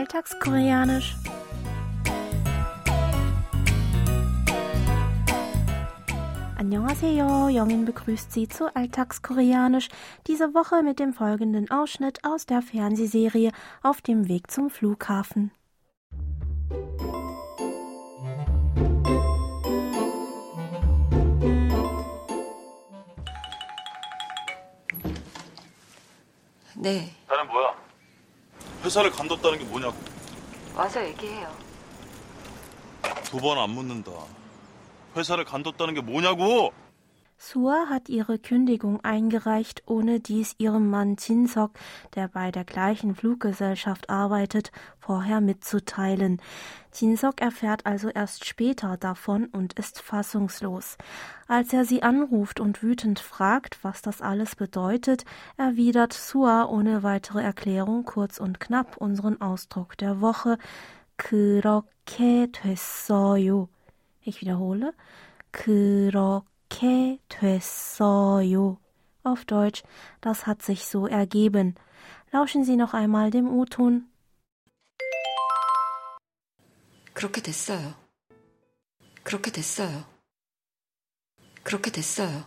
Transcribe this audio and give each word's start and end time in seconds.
Alltagskoreanisch. 0.00 1.16
Annyeonghaseyo, 6.58 7.48
Jongin 7.48 7.84
begrüßt 7.84 8.32
Sie 8.32 8.48
zu 8.48 8.74
Alltagskoreanisch, 8.74 9.88
diese 10.26 10.54
Woche 10.54 10.82
mit 10.82 10.98
dem 10.98 11.12
folgenden 11.12 11.70
Ausschnitt 11.70 12.24
aus 12.24 12.46
der 12.46 12.62
Fernsehserie 12.62 13.52
Auf 13.82 14.00
dem 14.00 14.28
Weg 14.28 14.50
zum 14.50 14.70
Flughafen. 14.70 15.52
네, 26.74 27.10
나는 27.28 27.46
뭐야? 27.48 27.74
회사를 28.83 29.11
간뒀다는 29.11 29.59
게 29.59 29.65
뭐냐고. 29.65 29.95
와서 30.75 31.03
얘기해요. 31.05 31.51
두 33.25 33.37
번 33.39 33.57
안 33.57 33.69
묻는다. 33.71 34.11
회사를 35.15 35.45
간뒀다는 35.45 35.93
게 35.93 36.01
뭐냐고! 36.01 36.71
Sua 37.40 37.86
hat 37.90 38.08
ihre 38.08 38.38
Kündigung 38.38 39.04
eingereicht, 39.04 39.82
ohne 39.86 40.20
dies 40.20 40.54
ihrem 40.58 40.88
Mann 40.88 41.16
Jinsok, 41.18 41.72
der 42.14 42.28
bei 42.28 42.50
der 42.50 42.64
gleichen 42.64 43.14
Fluggesellschaft 43.14 44.08
arbeitet, 44.08 44.72
vorher 44.98 45.40
mitzuteilen. 45.42 46.40
Jinsok 46.94 47.42
erfährt 47.42 47.84
also 47.84 48.08
erst 48.08 48.46
später 48.46 48.96
davon 48.96 49.46
und 49.46 49.74
ist 49.74 50.00
fassungslos. 50.00 50.96
Als 51.46 51.72
er 51.74 51.84
sie 51.84 52.02
anruft 52.02 52.58
und 52.58 52.82
wütend 52.82 53.20
fragt, 53.20 53.84
was 53.84 54.00
das 54.00 54.22
alles 54.22 54.56
bedeutet, 54.56 55.24
erwidert 55.58 56.14
Sua 56.14 56.64
ohne 56.64 57.02
weitere 57.02 57.42
Erklärung 57.42 58.04
kurz 58.04 58.38
und 58.38 58.60
knapp 58.60 58.96
unseren 58.96 59.40
Ausdruck 59.40 59.96
der 59.98 60.20
Woche. 60.20 60.58
그렇게 61.16 62.48
됐어요. 62.52 63.68
Ich 64.22 64.40
wiederhole. 64.40 64.92
그렇게 65.50 66.49
됐어요. 67.28 68.78
Auf 69.22 69.44
Deutsch, 69.44 69.82
das 70.20 70.46
hat 70.46 70.62
sich 70.62 70.86
so 70.86 71.06
ergeben. 71.06 71.74
Lauschen 72.32 72.64
Sie 72.64 72.76
noch 72.76 72.94
einmal 72.94 73.30
dem 73.30 73.48
O-Ton. 73.48 74.08
그렇게 77.14 77.40
됐어요. 77.40 77.94
그렇게 79.22 79.50
됐어요. 79.50 80.04
그렇게 81.62 81.90
됐어요. 81.90 82.44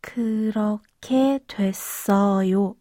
그렇게 0.00 1.40
됐어요. 1.48 2.76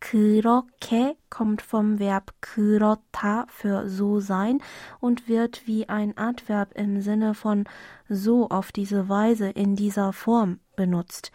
그렇게 0.00 1.16
kommt 1.30 1.62
vom 1.62 1.98
Verb 1.98 2.32
그렇다 2.40 3.46
für 3.48 3.88
so 3.88 4.20
sein 4.20 4.60
und 5.00 5.28
wird 5.28 5.66
wie 5.66 5.88
ein 5.88 6.16
Adverb 6.16 6.72
im 6.74 7.00
Sinne 7.00 7.34
von 7.34 7.64
so 8.08 8.48
auf 8.48 8.72
diese 8.72 9.08
Weise 9.08 9.48
in 9.48 9.74
dieser 9.74 10.12
Form 10.12 10.60
benutzt. 10.76 11.32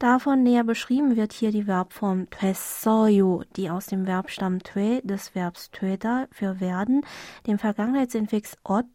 Davon 0.00 0.42
näher 0.42 0.64
beschrieben 0.64 1.16
wird 1.16 1.32
hier 1.32 1.52
die 1.52 1.66
Verbform 1.66 2.28
됐어요, 2.28 3.42
die 3.56 3.70
aus 3.70 3.86
dem 3.86 4.04
Verbstamm 4.04 4.58
돼 4.58 5.00
des 5.02 5.34
Verbs 5.34 5.70
되다 5.70 6.26
für 6.32 6.60
werden, 6.60 7.06
dem 7.46 7.58
Vergangenheitsinfix 7.58 8.56
ot, 8.64 8.86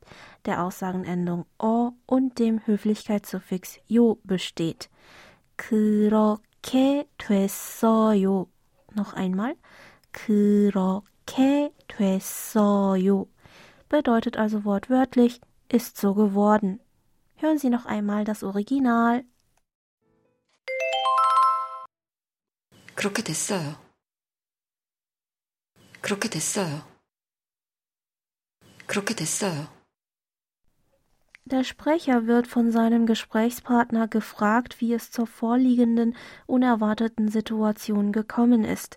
der 0.45 0.61
Aussagenendung 0.63 1.45
o 1.57 1.93
und 2.05 2.37
dem 2.37 2.59
Höflichkeitssuffix 2.67 3.79
요 3.89 4.17
besteht. 4.23 4.89
그렇게 5.55 7.07
됐어요. 7.17 8.47
Noch 8.95 9.13
einmal. 9.13 9.55
그렇게 10.11 11.71
됐어요. 11.87 13.27
Bedeutet 13.89 14.37
also 14.37 14.63
wortwörtlich, 14.63 15.41
ist 15.69 15.97
so 15.97 16.13
geworden. 16.13 16.79
Hören 17.37 17.57
Sie 17.57 17.69
noch 17.69 17.85
einmal 17.85 18.25
das 18.25 18.43
Original. 18.43 19.23
그렇게 22.95 23.23
됐어요. 23.23 23.75
그렇게 26.01 26.29
됐어요. 26.29 26.85
그렇게 28.85 29.13
됐어요. 29.13 29.67
Der 31.46 31.62
Sprecher 31.62 32.26
wird 32.26 32.46
von 32.46 32.70
seinem 32.72 33.04
Gesprächspartner 33.04 34.08
gefragt, 34.08 34.80
wie 34.80 34.94
es 34.94 35.10
zur 35.10 35.26
vorliegenden 35.26 36.16
unerwarteten 36.46 37.28
Situation 37.28 38.12
gekommen 38.12 38.64
ist. 38.64 38.96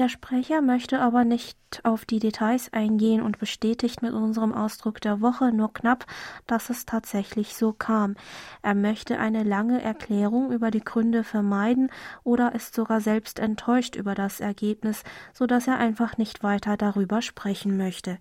Der 0.00 0.08
Sprecher 0.08 0.62
möchte 0.62 0.98
aber 0.98 1.24
nicht 1.24 1.58
auf 1.82 2.06
die 2.06 2.20
Details 2.20 2.72
eingehen 2.72 3.20
und 3.20 3.38
bestätigt 3.38 4.00
mit 4.00 4.14
unserem 4.14 4.54
Ausdruck 4.54 4.98
der 5.02 5.20
Woche 5.20 5.52
nur 5.52 5.74
knapp, 5.74 6.06
dass 6.46 6.70
es 6.70 6.86
tatsächlich 6.86 7.54
so 7.54 7.74
kam. 7.74 8.14
Er 8.62 8.74
möchte 8.74 9.18
eine 9.18 9.42
lange 9.42 9.82
Erklärung 9.82 10.52
über 10.52 10.70
die 10.70 10.80
Gründe 10.80 11.22
vermeiden 11.22 11.90
oder 12.24 12.54
ist 12.54 12.74
sogar 12.74 13.02
selbst 13.02 13.38
enttäuscht 13.38 13.94
über 13.94 14.14
das 14.14 14.40
Ergebnis, 14.40 15.04
so 15.34 15.46
dass 15.46 15.66
er 15.66 15.76
einfach 15.76 16.16
nicht 16.16 16.42
weiter 16.42 16.78
darüber 16.78 17.20
sprechen 17.20 17.76
möchte. 17.76 18.16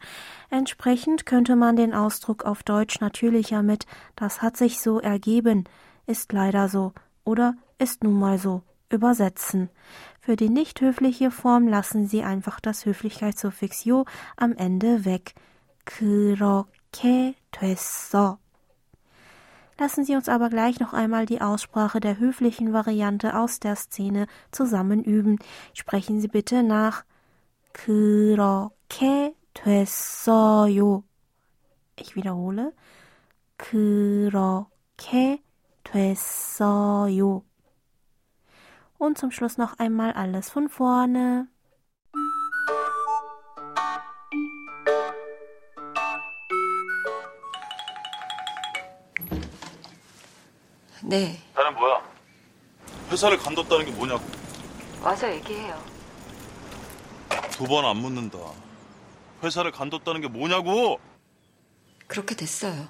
Entsprechend 0.50 1.26
könnte 1.26 1.56
man 1.56 1.78
den 1.78 1.94
Ausdruck 1.94 2.44
auf 2.44 2.62
Deutsch 2.62 3.00
natürlicher 3.00 3.64
mit 3.64 3.86
das 4.18 4.42
hat 4.42 4.58
sich 4.58 4.82
so 4.82 5.00
ergeben, 5.00 5.64
ist 6.08 6.34
leider 6.34 6.68
so 6.68 6.92
oder 7.24 7.56
ist 7.78 8.04
nun 8.04 8.20
mal 8.20 8.38
so 8.38 8.64
übersetzen. 8.91 9.71
Für 10.21 10.37
die 10.37 10.49
nicht 10.49 10.81
höfliche 10.81 11.31
Form 11.31 11.69
lassen 11.69 12.07
Sie 12.07 12.23
einfach 12.23 12.61
das 12.61 12.87
Höflichkeitssuffix 12.87 13.85
요 13.85 14.05
am 14.37 14.55
Ende 14.57 15.05
weg. 15.05 15.35
그렇게 15.85 17.35
됐어. 17.51 18.39
Lassen 19.79 20.05
Sie 20.05 20.15
uns 20.15 20.29
aber 20.29 20.51
gleich 20.51 20.79
noch 20.79 20.93
einmal 20.93 21.27
die 21.27 21.41
Aussprache 21.41 21.99
der 21.99 22.19
höflichen 22.19 22.73
Variante 22.73 23.37
aus 23.37 23.59
der 23.59 23.75
Szene 23.75 24.27
zusammen 24.53 25.03
üben. 25.03 25.39
Sprechen 25.73 26.21
Sie 26.21 26.29
bitte 26.29 26.63
nach. 26.63 27.05
그렇게 27.73 29.35
됐어요. 29.53 31.03
Ich 31.97 32.15
wiederhole. 32.15 32.73
그렇게 33.57 35.43
됐어요. 35.83 37.43
Und 39.00 39.18
zum 39.18 39.32
Schluss 39.32 39.58
noch 39.58 39.80
einmal 39.80 40.12
alles 40.14 40.50
von 40.52 40.70
vorne. 40.70 41.48
네, 51.04 51.40
나는 51.56 51.74
뭐야? 51.76 52.02
회사를 53.12 53.38
간뒀다는 53.38 53.86
게 53.86 53.92
뭐냐고. 53.92 54.24
와서 55.02 55.32
얘기해요. 55.34 55.82
두 57.52 57.66
번 57.68 57.86
안 57.86 57.98
묻는다. 57.98 58.38
회사를 59.44 59.72
간뒀다는 59.72 60.22
게 60.22 60.28
뭐냐고! 60.28 61.00
그렇게 62.08 62.36
됐어요. 62.36 62.90